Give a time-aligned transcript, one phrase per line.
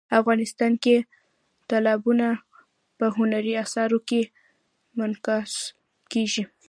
[0.19, 0.95] افغانستان کې
[1.69, 2.27] تالابونه
[2.97, 4.21] په هنري اثارو کې
[4.97, 5.51] منعکس
[6.13, 6.43] کېږي.